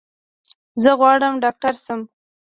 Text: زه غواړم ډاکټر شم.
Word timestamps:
زه 0.81 0.91
غواړم 0.99 1.33
ډاکټر 1.43 1.73
شم. 1.85 2.01